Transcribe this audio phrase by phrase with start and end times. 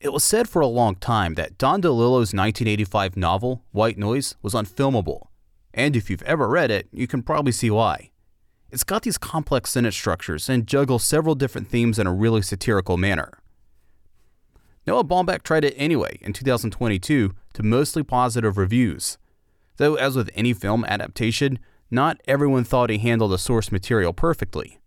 [0.00, 4.54] It was said for a long time that Don DeLillo's 1985 novel, White Noise, was
[4.54, 5.26] unfilmable.
[5.74, 8.10] And if you've ever read it, you can probably see why.
[8.70, 12.96] It's got these complex sentence structures and juggles several different themes in a really satirical
[12.96, 13.40] manner.
[14.86, 19.18] Noah Baumbach tried it anyway in 2022 to mostly positive reviews.
[19.76, 21.58] Though, as with any film adaptation,
[21.90, 24.80] not everyone thought he handled the source material perfectly.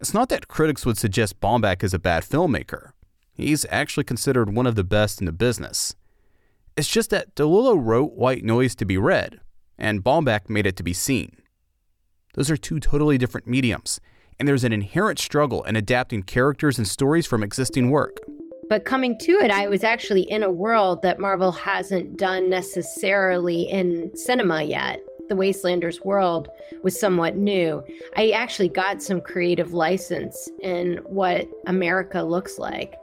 [0.00, 2.92] It's not that critics would suggest Baumbach is a bad filmmaker.
[3.38, 5.94] He's actually considered one of the best in the business.
[6.76, 9.40] It's just that DeLillo wrote White Noise to be read,
[9.78, 11.36] and Baumbach made it to be seen.
[12.34, 14.00] Those are two totally different mediums,
[14.38, 18.18] and there's an inherent struggle in adapting characters and stories from existing work.
[18.68, 23.62] But coming to it, I was actually in a world that Marvel hasn't done necessarily
[23.62, 25.00] in cinema yet.
[25.28, 26.48] The Wastelanders world
[26.82, 27.84] was somewhat new.
[28.16, 32.94] I actually got some creative license in what America looks like.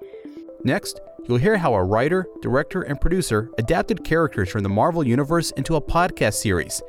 [0.65, 5.51] Next, you'll hear how a writer, director, and producer adapted characters from the Marvel Universe
[5.51, 6.81] into a podcast series,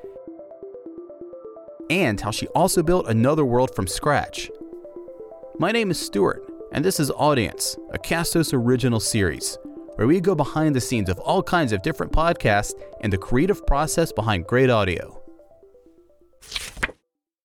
[1.91, 4.51] and how she also built another world from scratch.
[5.59, 6.43] My name is Stuart,
[6.73, 9.59] and this is Audience, a Castos original series,
[9.97, 13.67] where we go behind the scenes of all kinds of different podcasts and the creative
[13.67, 15.23] process behind great audio.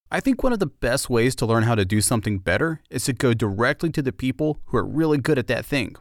[0.09, 3.03] I think one of the best ways to learn how to do something better is
[3.03, 5.97] to go directly to the people who are really good at that thing.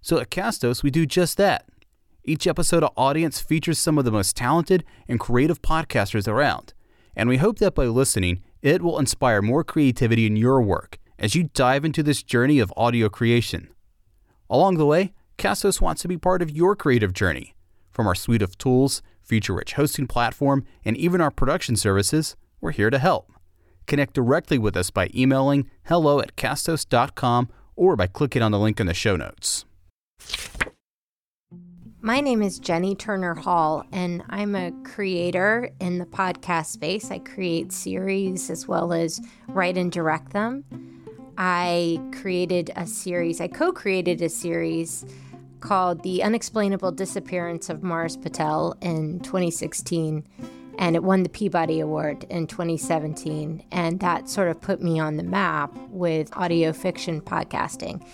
[0.00, 1.66] So at Castos, we do just that.
[2.24, 6.74] Each episode of Audience features some of the most talented and creative podcasters around,
[7.16, 11.34] and we hope that by listening, it will inspire more creativity in your work as
[11.34, 13.68] you dive into this journey of audio creation.
[14.50, 17.54] Along the way, Castos wants to be part of your creative journey.
[17.90, 22.72] From our suite of tools, feature rich hosting platform, and even our production services, we're
[22.72, 23.32] here to help.
[23.86, 28.80] Connect directly with us by emailing hello at castos.com or by clicking on the link
[28.80, 29.64] in the show notes.
[32.00, 37.10] My name is Jenny Turner Hall, and I'm a creator in the podcast space.
[37.10, 40.64] I create series as well as write and direct them.
[41.36, 45.04] I created a series, I co created a series
[45.60, 50.24] called The Unexplainable Disappearance of Mars Patel in 2016,
[50.78, 53.64] and it won the Peabody Award in 2017.
[53.72, 58.06] And that sort of put me on the map with audio fiction podcasting.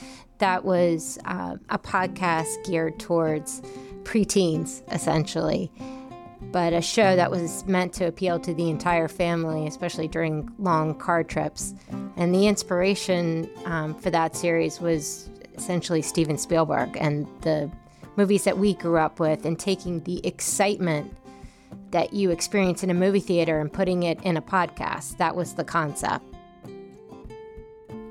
[0.44, 3.62] That was uh, a podcast geared towards
[4.02, 5.72] preteens, essentially,
[6.52, 10.96] but a show that was meant to appeal to the entire family, especially during long
[10.96, 11.72] car trips.
[12.18, 17.70] And the inspiration um, for that series was essentially Steven Spielberg and the
[18.16, 21.16] movies that we grew up with, and taking the excitement
[21.90, 25.16] that you experience in a movie theater and putting it in a podcast.
[25.16, 26.22] That was the concept.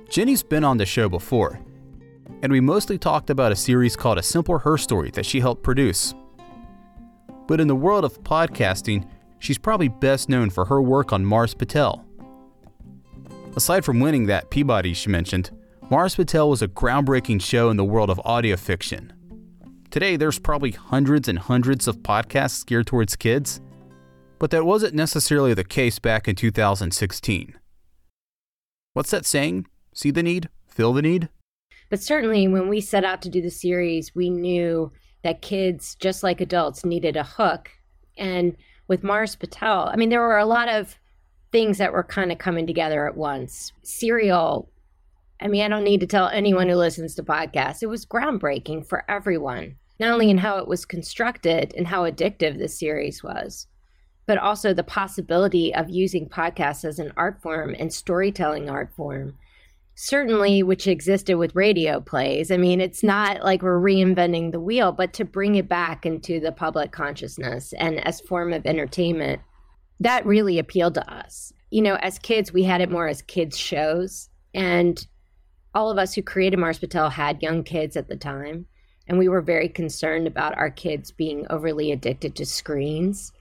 [0.10, 1.60] Jenny's been on the show before,
[2.44, 5.64] and we mostly talked about a series called A Simple Her Story that she helped
[5.64, 6.14] produce.
[7.48, 9.08] But in the world of podcasting,
[9.40, 12.06] she's probably best known for her work on Mars Patel.
[13.56, 15.52] Aside from winning that Peabody she mentioned,
[15.90, 19.14] Mars Patel was a groundbreaking show in the world of audio fiction.
[19.90, 23.62] Today, there's probably hundreds and hundreds of podcasts geared towards kids,
[24.38, 27.58] but that wasn't necessarily the case back in 2016.
[28.92, 29.66] What's that saying?
[29.94, 31.30] See the need, feel the need?
[31.90, 34.92] But certainly, when we set out to do the series, we knew
[35.24, 37.70] that kids, just like adults, needed a hook.
[38.18, 38.56] And
[38.88, 40.98] with Mars Patel, I mean, there were a lot of
[41.52, 43.72] things that were kind of coming together at once.
[43.84, 44.70] Serial
[45.44, 47.84] I mean, I don't need to tell anyone who listens to podcasts.
[47.84, 52.58] It was groundbreaking for everyone, not only in how it was constructed and how addictive
[52.58, 53.68] this series was,
[54.26, 59.38] but also the possibility of using podcasts as an art form and storytelling art form.
[59.96, 62.50] Certainly, which existed with radio plays.
[62.50, 66.40] I mean, it's not like we're reinventing the wheel, but to bring it back into
[66.40, 69.42] the public consciousness and as form of entertainment,
[70.00, 71.54] that really appealed to us.
[71.70, 75.06] You know, as kids, we had it more as kids shows, and
[75.76, 78.66] all of us who created Mars Patel had young kids at the time,
[79.08, 83.32] and we were very concerned about our kids being overly addicted to screens.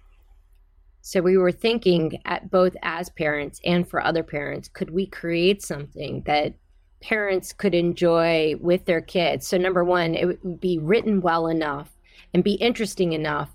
[1.05, 5.61] So we were thinking at both as parents and for other parents, could we create
[5.61, 6.55] something that
[7.01, 9.49] parents could enjoy with their kids?
[9.49, 11.91] So number one, it would be written well enough
[12.33, 13.51] and be interesting enough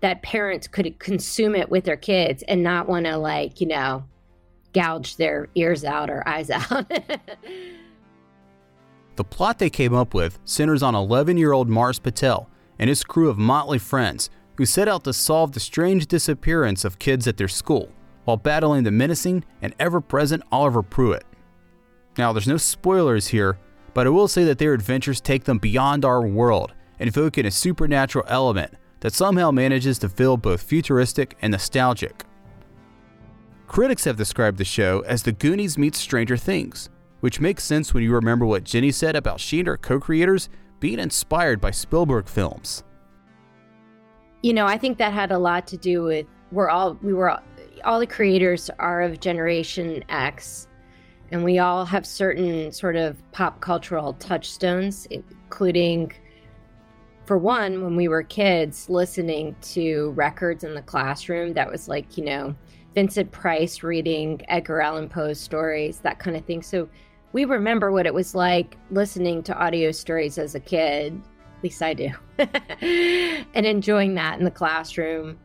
[0.00, 4.02] that parents could consume it with their kids and not want to like, you know,
[4.72, 6.90] gouge their ears out or eyes out.
[9.16, 12.48] The plot they came up with centers on 11 year old Mars Patel
[12.78, 16.98] and his crew of motley friends who set out to solve the strange disappearance of
[16.98, 17.90] kids at their school
[18.24, 21.24] while battling the menacing and ever present Oliver Pruitt.
[22.18, 23.58] Now, there's no spoilers here,
[23.94, 27.46] but I will say that their adventures take them beyond our world and evoke in
[27.46, 32.24] a supernatural element that somehow manages to feel both futuristic and nostalgic.
[33.66, 36.88] Critics have described the show as the Goonies meets Stranger Things,
[37.20, 40.48] which makes sense when you remember what Jenny said about she and her co creators
[40.80, 42.84] being inspired by Spielberg films.
[44.46, 47.30] You know, I think that had a lot to do with we're all we were
[47.30, 47.42] all
[47.82, 50.68] all the creators are of Generation X,
[51.32, 56.12] and we all have certain sort of pop cultural touchstones, including,
[57.24, 61.52] for one, when we were kids, listening to records in the classroom.
[61.54, 62.54] That was like you know
[62.94, 66.62] Vincent Price reading Edgar Allan Poe's stories, that kind of thing.
[66.62, 66.88] So
[67.32, 71.20] we remember what it was like listening to audio stories as a kid.
[71.66, 72.10] Least I do.
[73.52, 75.36] and enjoying that in the classroom.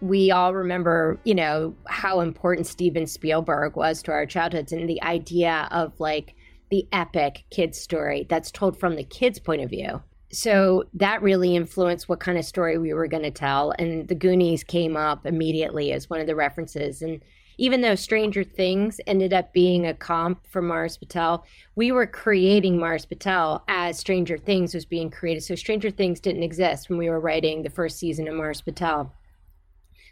[0.00, 5.02] We all remember, you know, how important Steven Spielberg was to our childhoods and the
[5.02, 6.34] idea of like
[6.70, 10.02] the epic kids' story that's told from the kid's point of view.
[10.32, 13.74] So that really influenced what kind of story we were going to tell.
[13.78, 17.02] And the Goonies came up immediately as one of the references.
[17.02, 17.20] And
[17.58, 21.44] even though Stranger Things ended up being a comp for Mars Patel,
[21.74, 25.42] we were creating Mars Patel as Stranger Things was being created.
[25.42, 29.12] So Stranger Things didn't exist when we were writing the first season of Mars Patel.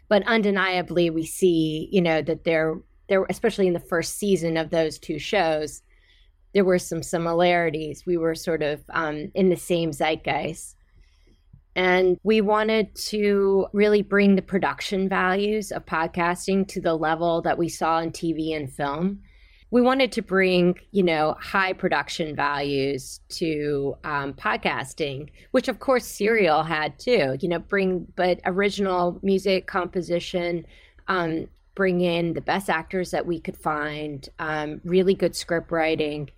[0.07, 2.75] But undeniably, we see, you know, that there,
[3.09, 5.81] there, especially in the first season of those two shows,
[6.53, 8.05] there were some similarities.
[8.05, 10.74] We were sort of um, in the same zeitgeist.
[11.75, 17.57] And we wanted to really bring the production values of podcasting to the level that
[17.57, 19.19] we saw in TV and film.
[19.71, 26.05] We wanted to bring, you know, high production values to um, podcasting, which of course
[26.05, 27.35] Serial had too.
[27.41, 30.65] You know, bring but original music composition,
[31.09, 36.29] um, bring in the best actors that we could find, um, really good script writing,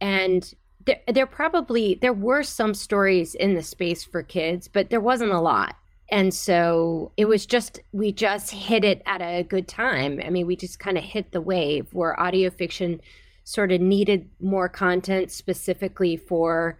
[0.00, 0.54] and
[0.88, 5.32] there, there probably there were some stories in the space for kids, but there wasn't
[5.32, 5.76] a lot.
[6.10, 10.20] And so it was just we just hit it at a good time.
[10.24, 13.02] I mean, we just kind of hit the wave where audio fiction
[13.44, 16.78] sort of needed more content specifically for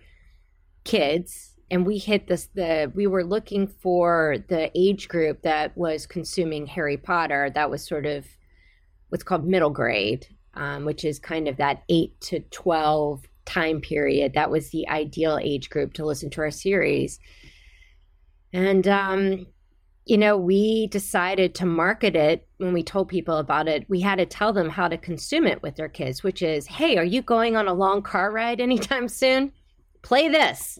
[0.85, 6.07] kids and we hit this the we were looking for the age group that was
[6.07, 8.27] consuming harry potter that was sort of
[9.09, 14.35] what's called middle grade um, which is kind of that 8 to 12 time period
[14.35, 17.19] that was the ideal age group to listen to our series.
[18.53, 19.47] And um,
[20.05, 23.89] you know we decided to market it when we told people about it.
[23.89, 26.97] We had to tell them how to consume it with their kids which is hey
[26.97, 29.53] are you going on a long car ride anytime soon?
[30.03, 30.79] Play this.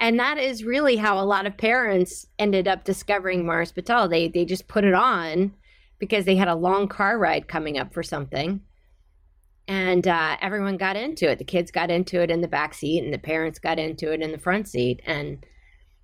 [0.00, 4.08] And that is really how a lot of parents ended up discovering Mars Patel.
[4.08, 5.54] They they just put it on
[5.98, 8.60] because they had a long car ride coming up for something,
[9.66, 11.38] and uh, everyone got into it.
[11.38, 14.20] The kids got into it in the back seat, and the parents got into it
[14.20, 15.00] in the front seat.
[15.06, 15.44] And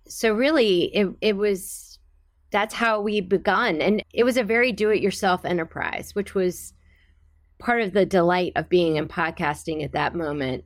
[0.07, 1.99] so, really, it it was
[2.51, 6.73] that's how we begun, and it was a very do-it-yourself enterprise, which was
[7.59, 10.65] part of the delight of being in podcasting at that moment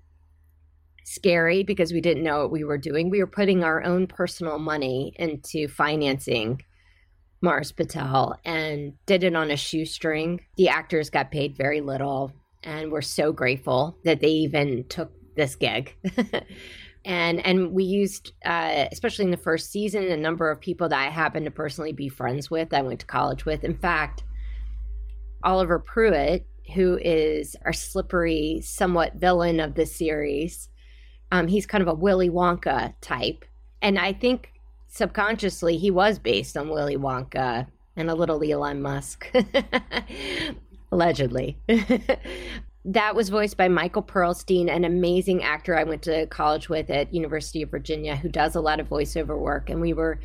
[1.04, 3.10] scary because we didn't know what we were doing.
[3.10, 6.62] We were putting our own personal money into financing
[7.42, 10.40] Mars Patel and did it on a shoestring.
[10.56, 12.32] The actors got paid very little,
[12.64, 15.94] and we're so grateful that they even took this gig.
[17.04, 20.98] and and we used, uh, especially in the first season, a number of people that
[20.98, 22.72] I happen to personally be friends with.
[22.74, 23.64] I went to college with.
[23.64, 24.24] In fact,
[25.44, 30.68] Oliver Pruitt, who is our slippery, somewhat villain of the series,
[31.30, 33.44] um, he's kind of a Willy Wonka type.
[33.82, 34.50] And I think
[34.88, 37.66] subconsciously he was based on Willy Wonka
[37.96, 39.30] and a little Elon Musk,
[40.94, 41.58] allegedly.
[42.84, 47.12] that was voiced by Michael Perlstein, an amazing actor I went to college with at
[47.12, 49.68] University of Virginia who does a lot of voiceover work.
[49.68, 50.20] And we were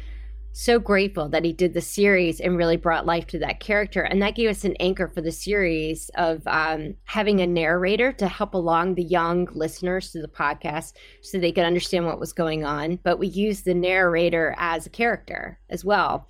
[0.51, 4.01] so grateful that he did the series and really brought life to that character.
[4.01, 8.27] And that gave us an anchor for the series of um, having a narrator to
[8.27, 12.65] help along the young listeners to the podcast so they could understand what was going
[12.65, 12.99] on.
[13.03, 16.27] But we used the narrator as a character as well.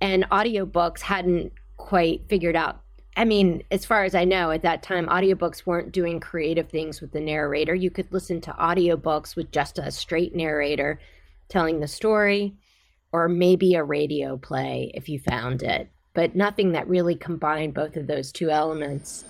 [0.00, 2.83] And audiobooks hadn't quite figured out.
[3.16, 7.00] I mean, as far as I know, at that time, audiobooks weren't doing creative things
[7.00, 7.74] with the narrator.
[7.74, 10.98] You could listen to audiobooks with just a straight narrator
[11.48, 12.54] telling the story
[13.12, 17.96] or maybe a radio play if you found it, but nothing that really combined both
[17.96, 19.24] of those two elements.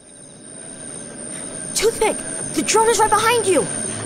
[1.75, 2.17] Toothpick!
[2.55, 3.61] The drone is right behind you!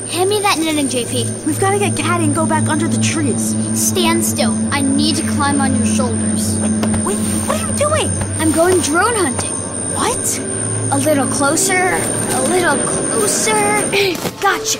[0.08, 1.46] Hand me that knitting, JP.
[1.46, 3.54] We've got to get Caddy and go back under the trees.
[3.78, 4.52] Stand still.
[4.72, 6.58] I need to climb on your shoulders.
[7.04, 8.10] Wait, what are you doing?
[8.40, 9.57] I'm going drone hunting.
[9.98, 10.38] What?
[10.92, 13.52] A little closer, a little closer.
[14.40, 14.78] gotcha.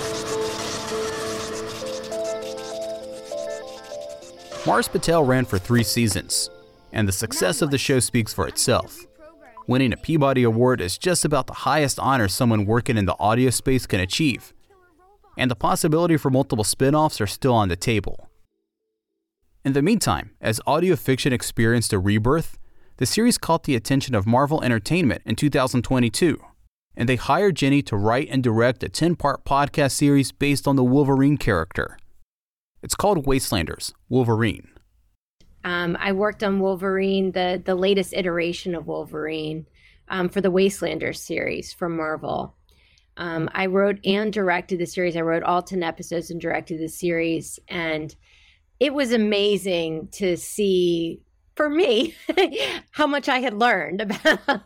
[4.65, 6.49] Mars Patel ran for three seasons,
[6.93, 8.97] and the success of the show speaks for itself.
[9.67, 13.49] Winning a Peabody Award is just about the highest honor someone working in the audio
[13.49, 14.53] space can achieve,
[15.37, 18.29] and the possibility for multiple spin offs are still on the table.
[19.65, 22.58] In the meantime, as audio fiction experienced a rebirth,
[22.99, 26.37] the series caught the attention of Marvel Entertainment in 2022,
[26.97, 30.75] and they hired Jenny to write and direct a 10 part podcast series based on
[30.75, 31.97] the Wolverine character.
[32.83, 34.67] It's called Wastelanders Wolverine.
[35.63, 39.65] Um, I worked on Wolverine, the the latest iteration of Wolverine,
[40.09, 42.53] um, for the Wastelanders series from Marvel.
[43.15, 45.15] Um, I wrote and directed the series.
[45.15, 48.13] I wrote all ten episodes and directed the series, and
[48.81, 51.21] it was amazing to see
[51.59, 52.15] for me
[52.91, 54.65] how much I had learned about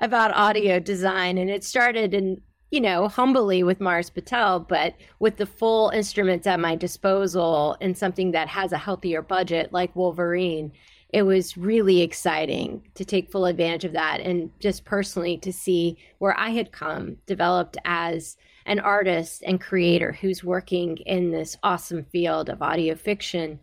[0.00, 1.38] about audio design.
[1.38, 2.40] And it started in
[2.72, 7.96] you know, humbly with Mars Patel, but with the full instruments at my disposal and
[7.96, 10.72] something that has a healthier budget like Wolverine,
[11.10, 15.96] it was really exciting to take full advantage of that and just personally to see
[16.18, 18.36] where I had come, developed as
[18.66, 23.60] an artist and creator who's working in this awesome field of audio fiction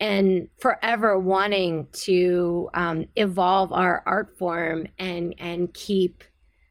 [0.00, 6.24] and forever wanting to um, evolve our art form and and keep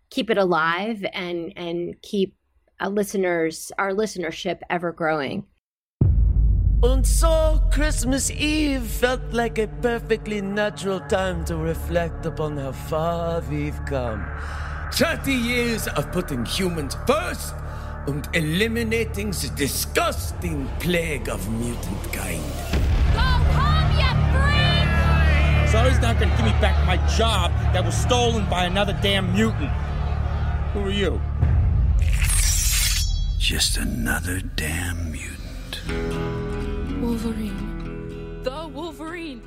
[0.09, 2.35] keep it alive and and keep
[2.79, 5.45] our listeners our listenership ever growing.
[6.83, 13.41] And so Christmas Eve felt like a perfectly natural time to reflect upon how far
[13.49, 14.23] we've come.
[14.93, 17.55] 30 years of putting humans first
[18.05, 22.76] and eliminating the disgusting plague of mutant kind.
[23.17, 25.69] Oh, Go home, you freak!
[25.69, 29.71] Sorry's not gonna give me back my job that was stolen by another damn mutant.
[30.73, 31.21] Who are you?
[33.39, 37.01] Just another damn mutant.
[37.01, 38.43] Wolverine.
[38.43, 39.41] The Wolverine.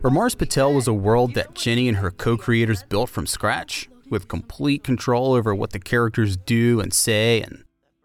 [0.00, 3.88] For Mars Patel was a world that Jenny and her co creators built from scratch,
[4.08, 7.64] with complete control over what the characters do and say and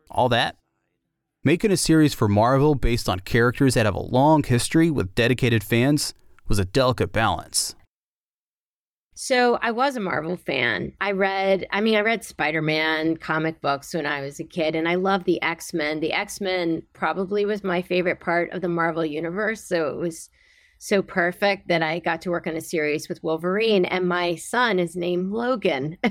[0.09, 0.55] all that.
[1.47, 5.63] Making a series for Marvel based on characters that have a long history with dedicated
[5.63, 6.15] fans
[6.47, 7.75] was a delicate balance.
[9.13, 10.93] So I was a Marvel fan.
[10.99, 14.73] I read, I mean, I read Spider Man comic books when I was a kid,
[14.73, 15.99] and I loved the X Men.
[15.99, 19.63] The X Men probably was my favorite part of the Marvel universe.
[19.63, 20.31] So it was
[20.79, 24.79] so perfect that I got to work on a series with Wolverine, and my son
[24.79, 25.99] is named Logan.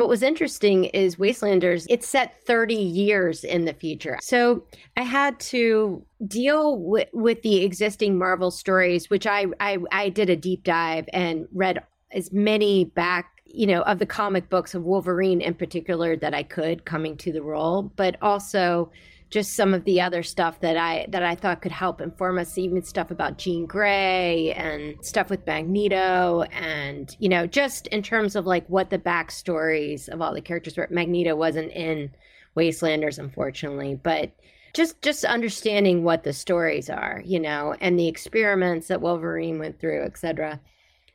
[0.00, 4.18] what was interesting is Wastelanders, it's set 30 years in the future.
[4.22, 4.64] So
[4.96, 10.30] I had to deal with, with the existing Marvel stories, which I, I, I did
[10.30, 14.84] a deep dive and read as many back you know of the comic books of
[14.84, 18.90] wolverine in particular that i could coming to the role but also
[19.30, 22.58] just some of the other stuff that I that I thought could help inform us,
[22.58, 28.34] even stuff about Jean Grey and stuff with Magneto, and you know, just in terms
[28.34, 30.88] of like what the backstories of all the characters were.
[30.90, 32.10] Magneto wasn't in
[32.56, 34.32] Wastelanders, unfortunately, but
[34.74, 39.78] just just understanding what the stories are, you know, and the experiments that Wolverine went
[39.78, 40.60] through, etc.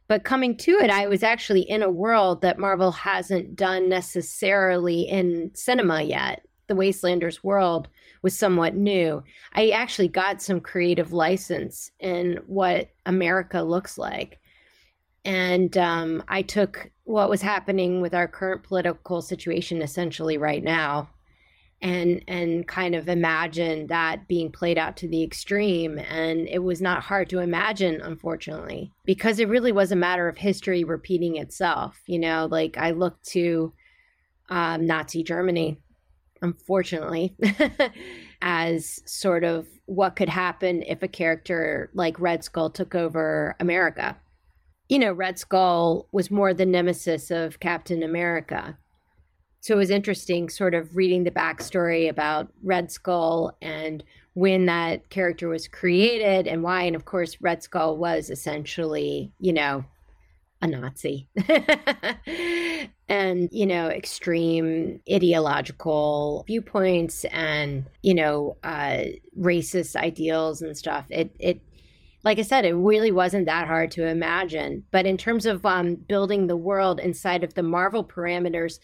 [0.08, 5.02] But coming to it, I was actually in a world that Marvel hasn't done necessarily
[5.02, 6.46] in cinema yet.
[6.68, 7.90] The Wastelanders world
[8.26, 9.24] was somewhat new.
[9.54, 14.40] I actually got some creative license in what America looks like.
[15.24, 21.08] And um, I took what was happening with our current political situation essentially right now
[21.84, 26.82] and and kind of imagined that being played out to the extreme and it was
[26.82, 32.02] not hard to imagine unfortunately because it really was a matter of history repeating itself
[32.08, 33.74] you know like i look to
[34.50, 35.78] um, nazi germany
[36.42, 37.36] unfortunately,
[38.42, 44.18] as sort of what could happen if a character like Red Skull took over America.
[44.90, 48.78] You know, Red Skull was more the nemesis of Captain America.
[49.62, 54.04] So it was interesting sort of reading the backstory about Red Skull and
[54.36, 56.84] when that character was created and why.
[56.84, 59.84] And of course, Red Skull was essentially, you know,
[60.66, 61.28] a Nazi.
[63.08, 69.04] and, you know, extreme ideological viewpoints and, you know, uh,
[69.40, 71.06] racist ideals and stuff.
[71.10, 71.62] It, it,
[72.24, 74.84] like I said, it really wasn't that hard to imagine.
[74.92, 78.80] But in terms of um, building the world inside of the Marvel parameters,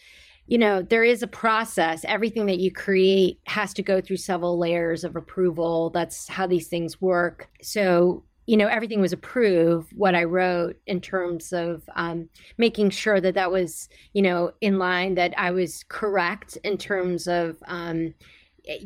[0.46, 2.04] you know, there is a process.
[2.04, 5.90] Everything that you create has to go through several layers of approval.
[5.90, 7.48] That's how these things work.
[7.62, 13.20] So, you know everything was approved what i wrote in terms of um, making sure
[13.20, 18.14] that that was you know in line that i was correct in terms of um,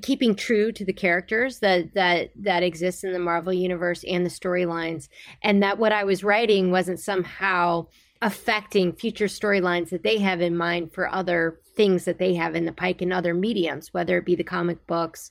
[0.02, 4.30] keeping true to the characters that that that exists in the Marvel universe and the
[4.30, 5.08] storylines
[5.42, 7.86] and that what I was writing wasn't somehow
[8.22, 12.64] affecting future storylines that they have in mind for other things that they have in
[12.64, 15.30] the pike and other mediums whether it be the comic books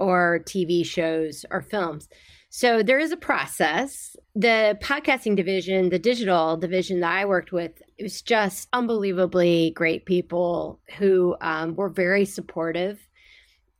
[0.00, 2.08] or TV shows or films.
[2.52, 4.16] So there is a process.
[4.34, 10.04] The podcasting division, the digital division that I worked with, it was just unbelievably great
[10.04, 12.98] people who um, were very supportive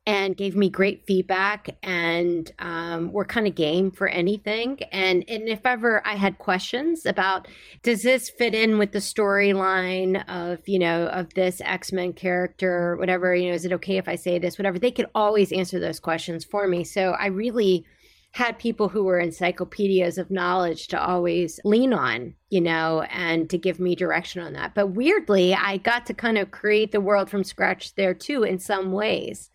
[0.06, 4.78] and gave me great feedback and um, were kind of game for anything.
[4.92, 7.48] And and if ever I had questions about
[7.82, 12.96] does this fit in with the storyline of you know of this X Men character,
[12.96, 15.80] whatever you know, is it okay if I say this, whatever, they could always answer
[15.80, 16.84] those questions for me.
[16.84, 17.84] So I really
[18.32, 23.58] had people who were encyclopedias of knowledge to always lean on, you know, and to
[23.58, 24.74] give me direction on that.
[24.74, 28.58] But weirdly, I got to kind of create the world from scratch there too in
[28.58, 29.50] some ways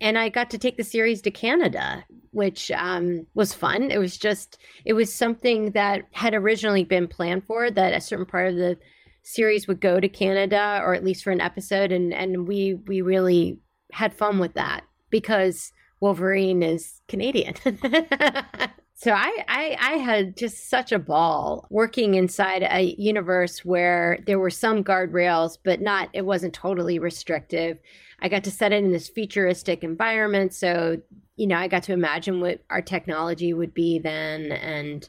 [0.00, 3.90] and I got to take the series to Canada, which um, was fun.
[3.90, 8.26] It was just, it was something that had originally been planned for that a certain
[8.26, 8.76] part of the
[9.22, 13.00] series would go to Canada or at least for an episode, and and we we
[13.00, 13.60] really
[13.92, 15.72] had fun with that because
[16.04, 17.54] Wolverine is Canadian.
[18.94, 24.38] so I, I I had just such a ball working inside a universe where there
[24.38, 27.78] were some guardrails, but not it wasn't totally restrictive.
[28.20, 30.52] I got to set it in this futuristic environment.
[30.52, 31.00] So,
[31.36, 35.08] you know, I got to imagine what our technology would be then and,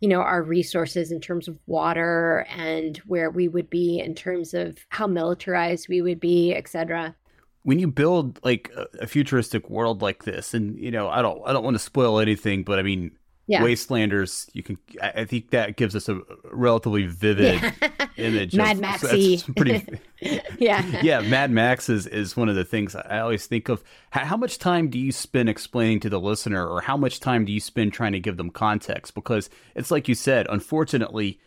[0.00, 4.52] you know, our resources in terms of water and where we would be in terms
[4.52, 7.14] of how militarized we would be, etc
[7.64, 11.52] when you build like a, futuristic world like this and you know i don't i
[11.52, 13.10] don't want to spoil anything but i mean
[13.46, 13.60] yeah.
[13.60, 14.78] Wastelanders, you can.
[15.02, 16.18] I think that gives us a
[16.50, 17.88] relatively vivid yeah.
[18.16, 18.54] image.
[18.54, 19.86] Mad Maxy, so pretty.
[20.58, 21.20] yeah, yeah.
[21.20, 23.84] Mad Max is is one of the things I always think of.
[24.10, 27.44] How, how, much time do you spend explaining to the listener, or how much time
[27.44, 29.14] do you spend trying to give them context?
[29.14, 30.46] Because it's like you said.
[30.48, 31.38] Unfortunately,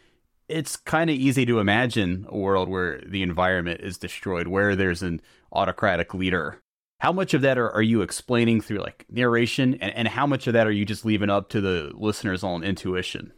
[0.50, 5.04] it's kind of easy to imagine a world where the environment is destroyed, where there's
[5.04, 6.60] an autocratic leader.
[7.00, 10.48] How much of that are, are you explaining through like narration and, and how much
[10.48, 13.34] of that are you just leaving up to the listener's own intuition?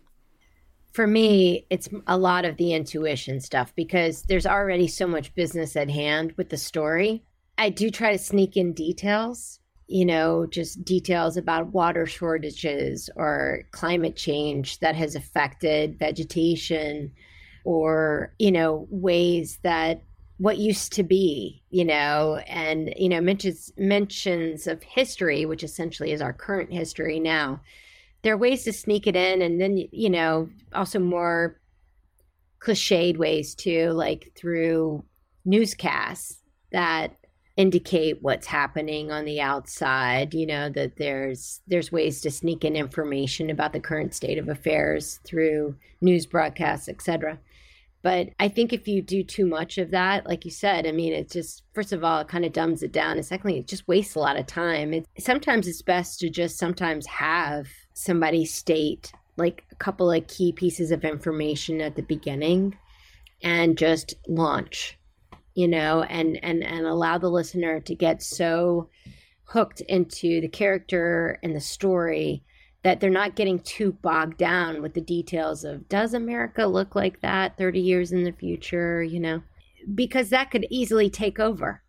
[0.94, 5.76] For me it's a lot of the intuition stuff because there's already so much business
[5.76, 7.24] at hand with the story.
[7.58, 9.60] I do try to sneak in details
[9.90, 17.12] you know just details about water shortages or climate change that has affected vegetation
[17.66, 20.02] or you know ways that
[20.40, 26.12] what used to be, you know, and you know mentions mentions of history, which essentially
[26.12, 27.60] is our current history now.
[28.22, 31.60] There are ways to sneak it in, and then you know also more
[32.60, 35.04] cliched ways too, like through
[35.46, 36.38] newscasts
[36.72, 37.18] that
[37.60, 42.74] indicate what's happening on the outside you know that there's there's ways to sneak in
[42.74, 47.38] information about the current state of affairs through news broadcasts etc
[48.02, 51.12] but I think if you do too much of that, like you said, I mean,
[51.12, 53.18] it just, first of all, it kind of dumbs it down.
[53.18, 54.94] And secondly, it just wastes a lot of time.
[54.94, 60.52] It, sometimes it's best to just sometimes have somebody state like a couple of key
[60.54, 62.78] pieces of information at the beginning
[63.42, 64.98] and just launch,
[65.60, 68.88] you know, and, and, and allow the listener to get so
[69.44, 72.46] hooked into the character and the story
[72.84, 77.20] that they're not getting too bogged down with the details of does America look like
[77.20, 79.44] that 30 years in the future, you know,
[79.94, 81.84] because that could easily take over.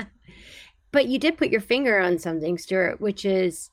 [0.92, 3.70] but you did put your finger on something, Stuart, which is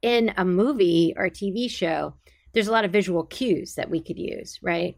[0.00, 2.14] in a movie or a TV show,
[2.54, 4.96] there's a lot of visual cues that we could use, right?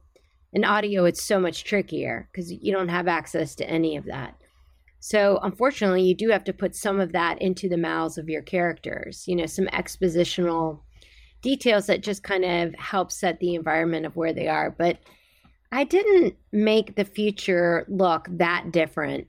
[0.53, 4.35] In audio, it's so much trickier because you don't have access to any of that.
[5.01, 8.43] So, unfortunately, you do have to put some of that into the mouths of your
[8.43, 10.81] characters, you know, some expositional
[11.41, 14.71] details that just kind of help set the environment of where they are.
[14.71, 14.99] But
[15.71, 19.29] I didn't make the future look that different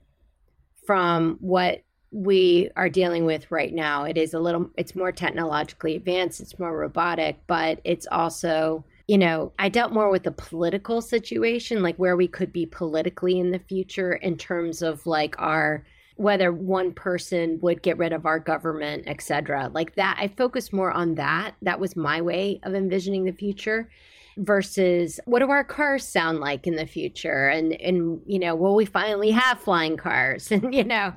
[0.86, 4.04] from what we are dealing with right now.
[4.04, 9.18] It is a little, it's more technologically advanced, it's more robotic, but it's also you
[9.18, 13.50] know, I dealt more with the political situation, like where we could be politically in
[13.50, 18.38] the future in terms of like our whether one person would get rid of our
[18.38, 19.68] government, et cetera.
[19.74, 21.56] Like that, I focused more on that.
[21.60, 23.90] That was my way of envisioning the future
[24.36, 28.76] versus what do our cars sound like in the future and and you know will
[28.76, 31.12] we finally have flying cars and you know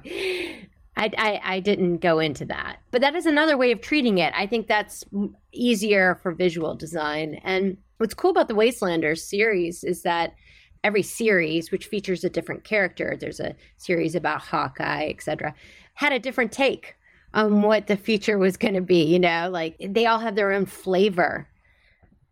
[0.95, 4.31] I, I, I didn't go into that, but that is another way of treating it.
[4.35, 5.03] I think that's
[5.51, 7.41] easier for visual design.
[7.43, 10.35] And what's cool about the Wastelanders series is that
[10.83, 15.55] every series, which features a different character, there's a series about Hawkeye, etc.
[15.95, 16.95] had a different take
[17.33, 20.51] on what the future was going to be, you know, like they all have their
[20.51, 21.47] own flavor.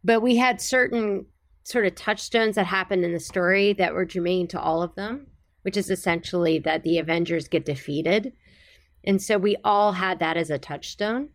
[0.03, 1.25] But we had certain
[1.63, 5.27] sort of touchstones that happened in the story that were germane to all of them,
[5.63, 8.33] which is essentially that the Avengers get defeated.
[9.03, 11.29] And so we all had that as a touchstone.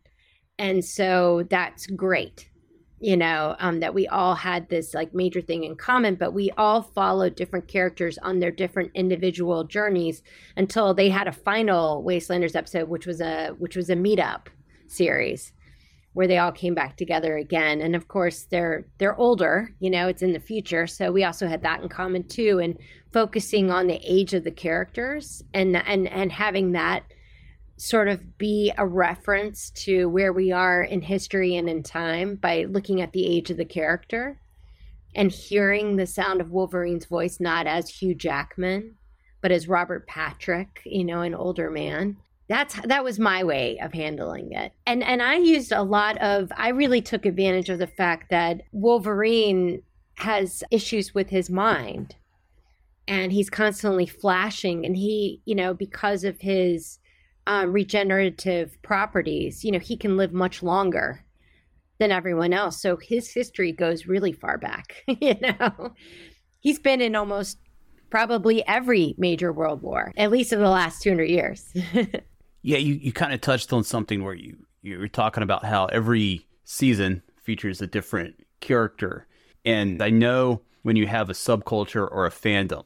[0.59, 2.49] And so that's great
[2.99, 6.51] you know um, that we all had this like major thing in common but we
[6.57, 10.23] all followed different characters on their different individual journeys
[10.57, 14.47] until they had a final wastelanders episode which was a which was a meetup
[14.87, 15.53] series
[16.15, 20.09] where they all came back together again and of course they're they're older you know
[20.09, 22.79] it's in the future so we also had that in common too and
[23.13, 27.05] focusing on the age of the characters and and and having that
[27.77, 32.65] sort of be a reference to where we are in history and in time by
[32.65, 34.41] looking at the age of the character
[35.15, 38.97] and hearing the sound of Wolverine's voice not as Hugh Jackman
[39.47, 42.17] but as Robert Patrick, you know, an older man.
[42.49, 44.73] That's that was my way of handling it.
[44.87, 48.63] And and I used a lot of I really took advantage of the fact that
[48.73, 49.83] Wolverine
[50.17, 52.17] has issues with his mind
[53.07, 56.99] and he's constantly flashing and he, you know, because of his
[57.47, 61.25] um, regenerative properties, you know, he can live much longer
[61.99, 62.81] than everyone else.
[62.81, 65.05] So his history goes really far back.
[65.07, 65.95] you know,
[66.61, 67.59] he's been in almost
[68.11, 71.73] probably every major world war, at least in the last 200 years.
[72.63, 75.87] yeah, you, you kind of touched on something where you, you were talking about how
[75.87, 79.27] every season features a different character.
[79.65, 82.85] And I know when you have a subculture or a fandom,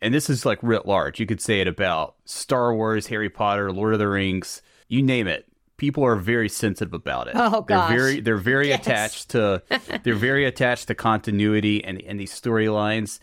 [0.00, 1.20] and this is like writ large.
[1.20, 5.26] You could say it about Star Wars, Harry Potter, Lord of the Rings, you name
[5.26, 5.46] it.
[5.76, 7.34] People are very sensitive about it.
[7.36, 7.90] Oh gosh.
[7.90, 8.80] They're very they're very yes.
[8.80, 9.62] attached to
[10.02, 13.20] they're very attached to continuity and and these storylines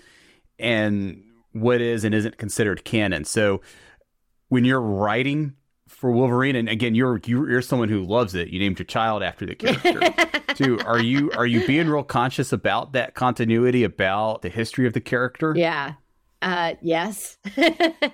[0.57, 3.25] and what is and isn't considered canon.
[3.25, 3.61] So
[4.49, 5.55] when you're writing
[5.88, 8.49] for Wolverine, and again, you're you're someone who loves it.
[8.49, 10.13] You named your child after the character.
[10.55, 10.79] too.
[10.85, 15.01] Are you are you being real conscious about that continuity, about the history of the
[15.01, 15.53] character?
[15.55, 15.93] Yeah,
[16.45, 17.38] uh, yes.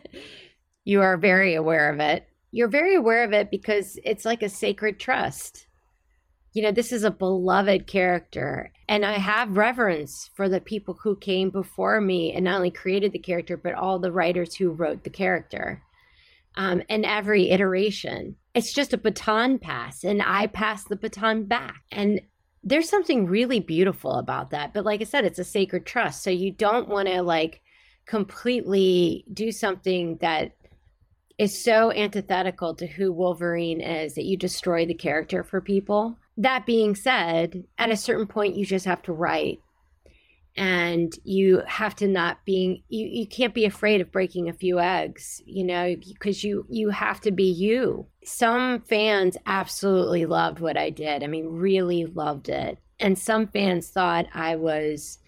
[0.85, 2.25] you are very aware of it.
[2.51, 5.67] You're very aware of it because it's like a sacred trust.
[6.53, 11.15] You know, this is a beloved character, and I have reverence for the people who
[11.15, 15.03] came before me and not only created the character, but all the writers who wrote
[15.03, 15.81] the character.
[16.55, 21.83] Um, and every iteration, it's just a baton pass, and I pass the baton back.
[21.91, 22.21] And
[22.63, 24.73] there's something really beautiful about that.
[24.73, 26.23] But like I said, it's a sacred trust.
[26.23, 27.61] So you don't want to like
[28.11, 30.51] completely do something that
[31.37, 36.17] is so antithetical to who Wolverine is that you destroy the character for people.
[36.35, 39.61] That being said, at a certain point, you just have to write.
[40.57, 44.81] And you have to not being you, you can't be afraid of breaking a few
[44.81, 48.07] eggs you know because you you have to be you.
[48.25, 51.23] Some fans absolutely loved what i did.
[51.23, 52.77] I mean really loved it.
[52.99, 55.19] And some fans thought i was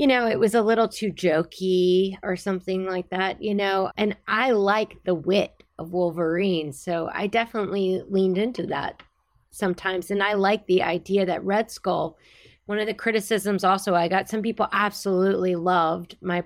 [0.00, 3.92] you know, it was a little too jokey or something like that, you know.
[3.98, 6.72] And I like the wit of Wolverine.
[6.72, 9.02] So I definitely leaned into that
[9.50, 10.10] sometimes.
[10.10, 12.16] And I like the idea that Red Skull,
[12.64, 16.44] one of the criticisms also I got, some people absolutely loved my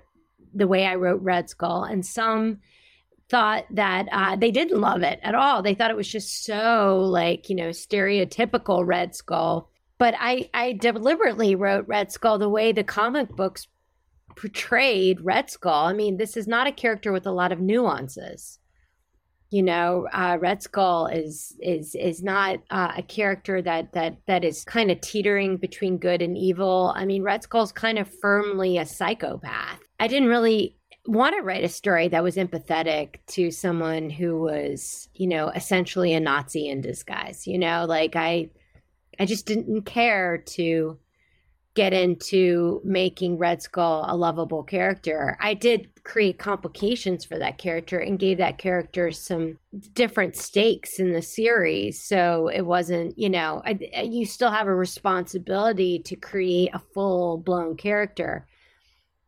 [0.53, 2.59] the way I wrote Red Skull, and some
[3.29, 5.63] thought that uh, they didn't love it at all.
[5.63, 10.73] They thought it was just so like, you know, stereotypical Red Skull but I, I
[10.73, 13.69] deliberately wrote Red Skull the way the comic books
[14.37, 15.87] portrayed Red Skull.
[15.87, 18.59] I mean, this is not a character with a lot of nuances.
[19.51, 24.43] You know, uh, Red Skull is is is not uh, a character that that that
[24.43, 26.93] is kind of teetering between good and evil.
[26.97, 29.79] I mean, Red Skull's kind of firmly a psychopath.
[30.01, 30.77] I didn't really
[31.07, 36.15] want to write a story that was empathetic to someone who was, you know, essentially
[36.15, 37.47] a Nazi in disguise.
[37.47, 38.49] You know, like I
[39.19, 40.99] I just didn't care to
[41.75, 45.37] get into making Red Skull a lovable character.
[45.41, 49.59] I did create complications for that character and gave that character some
[49.93, 52.01] different stakes in the series.
[52.01, 57.39] So it wasn't, you know, I, you still have a responsibility to create a full
[57.39, 58.47] blown character.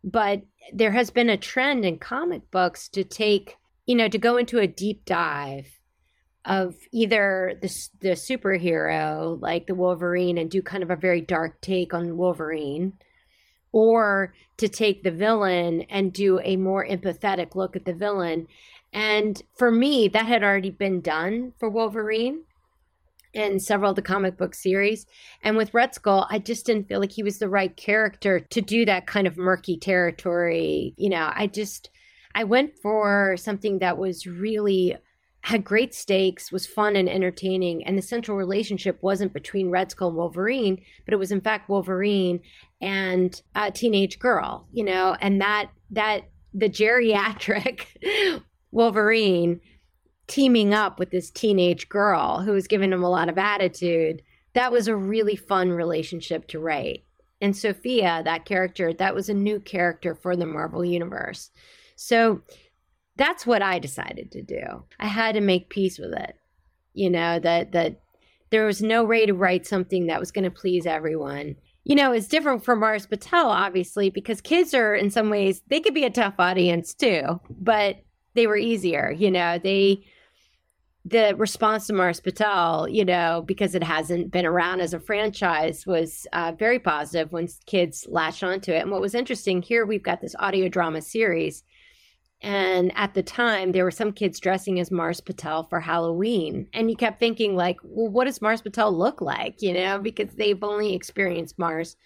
[0.05, 4.37] But there has been a trend in comic books to take, you know, to go
[4.37, 5.76] into a deep dive
[6.47, 7.69] of either the,
[8.01, 12.93] the superhero like the Wolverine and do kind of a very dark take on Wolverine
[13.73, 18.47] or to take the villain and do a more empathetic look at the villain.
[18.93, 22.45] And for me, that had already been done for Wolverine
[23.35, 25.05] in several of the comic book series.
[25.43, 28.63] And with Red Skull, I just didn't feel like he was the right character to
[28.63, 30.95] do that kind of murky territory.
[30.97, 31.91] You know, I just
[32.35, 34.97] I went for something that was really
[35.47, 40.09] had great stakes, was fun and entertaining, and the central relationship wasn't between Red Skull
[40.09, 42.41] and Wolverine, but it was in fact Wolverine
[42.81, 47.87] and a teenage girl, you know, and that that the geriatric
[48.73, 49.61] Wolverine
[50.27, 54.23] teaming up with this teenage girl who was giving him a lot of attitude.
[54.55, 57.05] That was a really fun relationship to write.
[57.41, 61.51] And Sophia, that character, that was a new character for the Marvel Universe.
[61.95, 62.43] So
[63.17, 64.85] that's what I decided to do.
[64.99, 66.37] I had to make peace with it.
[66.95, 68.01] You know, that that
[68.51, 71.57] there was no way to write something that was going to please everyone.
[71.85, 75.81] You know, it's different from Mars Patel, obviously, because kids are in some ways they
[75.81, 77.99] could be a tough audience too, but
[78.35, 79.11] they were easier.
[79.11, 80.05] You know, they
[81.05, 85.87] the response to Mars Patel, you know, because it hasn't been around as a franchise,
[85.87, 88.83] was uh, very positive when kids latched onto it.
[88.83, 91.63] And what was interesting here, we've got this audio drama series
[92.43, 96.69] and at the time, there were some kids dressing as Mars Patel for Halloween.
[96.75, 99.63] And you kept thinking, like, well, what does Mars Patel look like?
[99.63, 101.97] You know, because they've only experienced Mars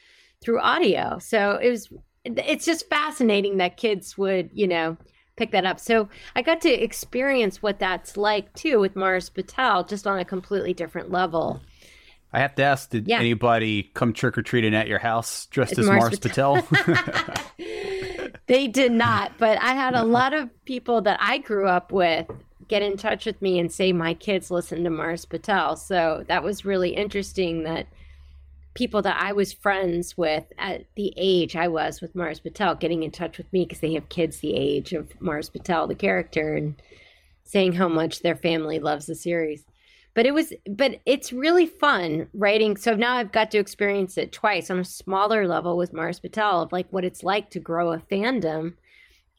[0.40, 1.18] through audio.
[1.18, 1.92] So it was,
[2.24, 4.96] it's just fascinating that kids would, you know,
[5.36, 5.80] pick that up.
[5.80, 10.24] So I got to experience what that's like too with Mars Patel, just on a
[10.24, 11.60] completely different level.
[12.32, 13.18] I have to ask, did yeah.
[13.18, 16.62] anybody come trick or treating at your house dressed it's as Mars, Mars Patel?
[16.62, 17.34] Patel?
[18.50, 22.26] They did not, but I had a lot of people that I grew up with
[22.66, 25.76] get in touch with me and say my kids listen to Mars Patel.
[25.76, 27.86] So that was really interesting that
[28.74, 33.04] people that I was friends with at the age I was with Mars Patel getting
[33.04, 36.56] in touch with me because they have kids the age of Mars Patel, the character,
[36.56, 36.80] and
[37.44, 39.64] saying how much their family loves the series
[40.14, 42.76] but it was but it's really fun writing.
[42.76, 46.62] So now i've got to experience it twice on a smaller level with mars patel
[46.62, 48.74] of like what it's like to grow a fandom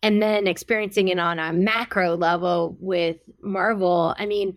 [0.04, 4.16] and then experiencing it on a macro level with marvel.
[4.18, 4.56] I mean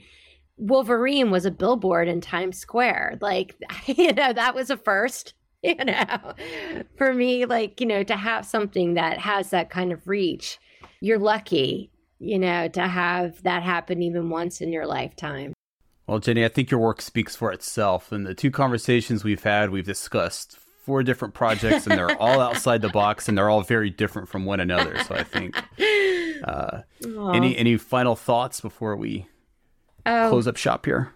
[0.56, 3.18] wolverine was a billboard in times square.
[3.20, 6.34] Like you know that was a first you know
[6.96, 10.58] for me like you know to have something that has that kind of reach.
[11.00, 15.53] You're lucky you know to have that happen even once in your lifetime
[16.06, 18.12] well, Jenny, I think your work speaks for itself.
[18.12, 22.82] And the two conversations we've had, we've discussed four different projects, and they're all outside
[22.82, 25.02] the box, and they're all very different from one another.
[25.04, 25.56] So I think
[26.44, 26.82] uh,
[27.34, 29.26] any any final thoughts before we
[30.04, 31.12] oh, close up shop here?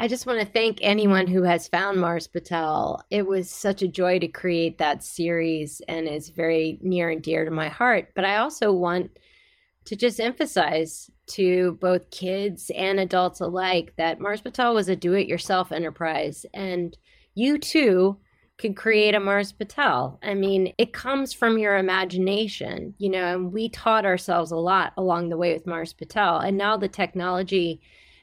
[0.00, 3.02] I just want to thank anyone who has found Mars Patel.
[3.10, 7.44] It was such a joy to create that series, and it's very near and dear
[7.44, 8.12] to my heart.
[8.14, 9.18] But I also want
[9.88, 15.14] to just emphasize to both kids and adults alike that Mars Patel was a do
[15.14, 16.44] it yourself enterprise.
[16.52, 16.94] And
[17.34, 18.18] you too
[18.58, 20.18] can create a Mars Patel.
[20.22, 24.92] I mean, it comes from your imagination, you know, and we taught ourselves a lot
[24.98, 26.36] along the way with Mars Patel.
[26.40, 27.80] And now the technology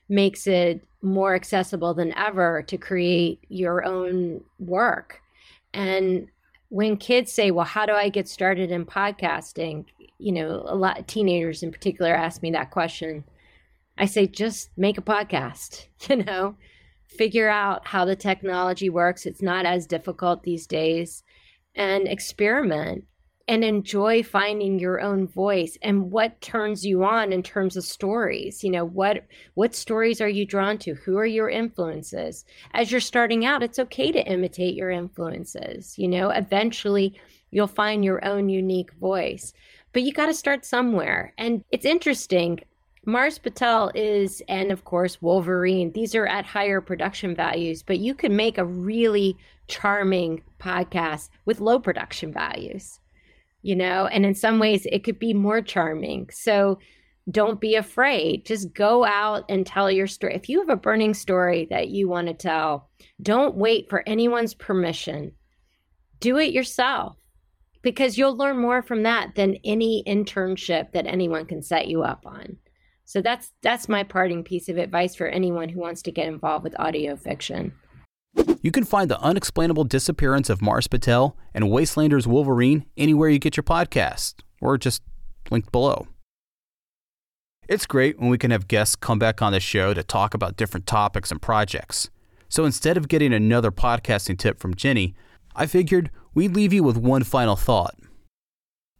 [0.08, 5.19] makes it more accessible than ever to create your own work.
[5.73, 6.28] And
[6.69, 9.86] when kids say, Well, how do I get started in podcasting?
[10.17, 13.23] You know, a lot of teenagers in particular ask me that question.
[13.97, 16.56] I say, just make a podcast, you know,
[17.08, 19.25] figure out how the technology works.
[19.25, 21.23] It's not as difficult these days.
[21.75, 23.06] And experiment
[23.47, 28.63] and enjoy finding your own voice and what turns you on in terms of stories.
[28.63, 30.95] You know what what stories are you drawn to?
[30.95, 32.45] Who are your influences?
[32.73, 36.30] As you're starting out it's okay to imitate your influences you know?
[36.30, 37.19] Eventually
[37.51, 39.54] you'll find your own unique voice
[39.95, 41.34] but you got to start somewhere.
[41.38, 42.60] And it's interesting.
[43.05, 45.93] Mars Patel is, and of course, Wolverine.
[45.93, 49.38] These are at higher production values, but you can make a really
[49.69, 52.99] charming podcast with low production values,
[53.62, 56.27] you know, and in some ways it could be more charming.
[56.29, 56.77] So
[57.31, 58.45] don't be afraid.
[58.45, 60.36] Just go out and tell your story.
[60.36, 62.89] If you have a burning story that you want to tell,
[63.21, 65.31] don't wait for anyone's permission.
[66.19, 67.15] Do it yourself
[67.86, 72.26] because you'll learn more from that than any internship that anyone can set you up
[72.26, 72.58] on.
[73.06, 76.63] So that's that's my parting piece of advice for anyone who wants to get involved
[76.63, 77.74] with audio fiction.
[78.63, 83.56] You can find the unexplainable disappearance of Mars Patel and Wastelanders Wolverine anywhere you get
[83.56, 85.04] your podcast, or just
[85.52, 86.08] linked below.
[87.69, 90.58] It's great when we can have guests come back on the show to talk about
[90.58, 92.10] different topics and projects.
[92.50, 95.13] So instead of getting another podcasting tip from Jenny,
[95.56, 97.95] I figured we'd leave you with one final thought.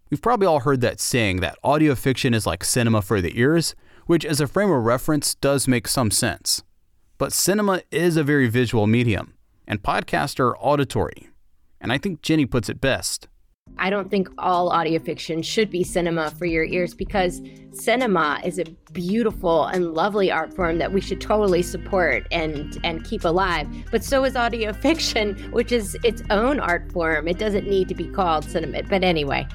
[0.10, 3.76] We've probably all heard that saying that audio fiction is like cinema for the ears,
[4.06, 6.64] which, as a frame of reference, does make some sense.
[7.18, 9.34] But cinema is a very visual medium,
[9.68, 11.30] and podcasts are auditory.
[11.82, 13.28] And I think Jenny puts it best.
[13.78, 18.58] I don't think all audio fiction should be cinema for your ears because cinema is
[18.58, 23.68] a beautiful and lovely art form that we should totally support and and keep alive.
[23.92, 27.28] But so is audio fiction, which is its own art form.
[27.28, 28.84] It doesn't need to be called cinema.
[28.84, 29.48] But anyway.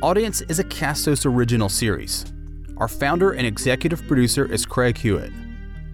[0.00, 2.24] Audience is a Castos original series.
[2.76, 5.32] Our founder and executive producer is Craig Hewitt.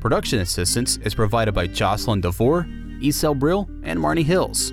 [0.01, 2.65] Production assistance is provided by Jocelyn DeVore,
[3.01, 4.71] Isel Brill, and Marnie Hills.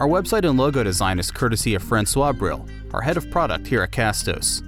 [0.00, 3.82] Our website and logo design is courtesy of Francois Brill, our head of product here
[3.82, 4.62] at Castos.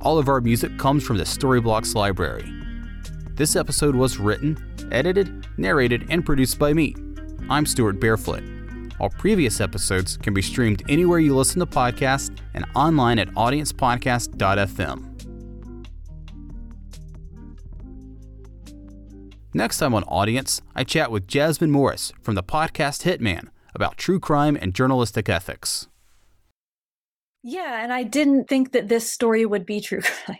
[0.00, 2.50] All of our music comes from the Storyblocks library.
[3.34, 4.56] This episode was written,
[4.90, 6.96] edited, narrated, and produced by me.
[7.50, 8.42] I'm Stuart Barefoot.
[8.98, 15.08] All previous episodes can be streamed anywhere you listen to podcasts and online at audiencepodcast.fm.
[19.52, 24.20] Next time on Audience, I chat with Jasmine Morris from the podcast Hitman about true
[24.20, 25.88] crime and journalistic ethics.
[27.42, 30.38] Yeah, and I didn't think that this story would be true crime.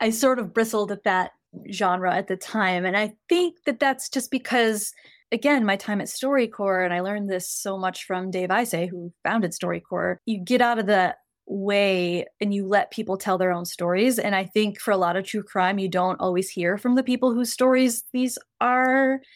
[0.00, 1.32] I sort of bristled at that
[1.72, 2.84] genre at the time.
[2.84, 4.92] And I think that that's just because,
[5.32, 9.12] again, my time at StoryCorps, and I learned this so much from Dave Isay, who
[9.24, 11.16] founded StoryCorps, you get out of the
[11.46, 14.18] way and you let people tell their own stories.
[14.18, 17.02] And I think for a lot of true crime, you don't always hear from the
[17.02, 19.22] people whose stories these are.